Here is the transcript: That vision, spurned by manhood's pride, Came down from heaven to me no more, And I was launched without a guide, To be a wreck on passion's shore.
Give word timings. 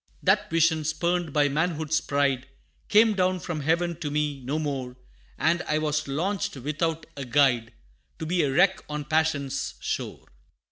That 0.23 0.49
vision, 0.49 0.83
spurned 0.83 1.31
by 1.31 1.47
manhood's 1.47 2.01
pride, 2.01 2.47
Came 2.89 3.13
down 3.13 3.39
from 3.39 3.59
heaven 3.59 3.95
to 3.99 4.09
me 4.09 4.41
no 4.43 4.57
more, 4.57 4.95
And 5.37 5.61
I 5.67 5.77
was 5.77 6.07
launched 6.07 6.57
without 6.57 7.05
a 7.15 7.23
guide, 7.23 7.71
To 8.17 8.25
be 8.25 8.41
a 8.41 8.51
wreck 8.51 8.83
on 8.89 9.05
passion's 9.05 9.75
shore. 9.79 10.25